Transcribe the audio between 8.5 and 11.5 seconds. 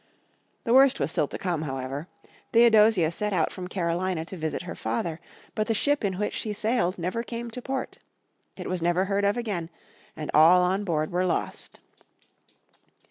It was never heard of again, and all on board were